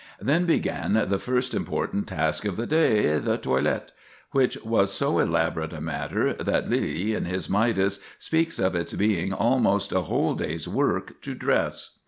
Then 0.19 0.47
began 0.47 0.93
the 0.93 1.19
first 1.19 1.53
important 1.53 2.07
task 2.07 2.43
of 2.45 2.57
the 2.57 2.65
day—the 2.65 3.37
toilet, 3.37 3.91
which 4.31 4.57
was 4.65 4.91
so 4.91 5.19
elaborate 5.19 5.73
a 5.73 5.79
matter 5.79 6.33
that 6.33 6.67
Lyly, 6.71 7.13
in 7.13 7.25
his 7.25 7.47
"Midas," 7.51 7.99
speaks 8.17 8.57
of 8.57 8.73
its 8.73 8.93
being 8.93 9.31
almost 9.31 9.91
"a 9.91 10.01
whole 10.01 10.33
day's 10.33 10.67
work 10.67 11.21
to 11.21 11.35
dress." 11.35 11.99